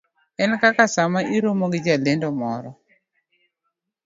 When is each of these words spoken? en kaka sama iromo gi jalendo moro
en 0.43 0.51
kaka 0.61 0.85
sama 0.95 1.19
iromo 1.35 1.65
gi 1.73 1.79
jalendo 1.85 2.27
moro 2.39 2.71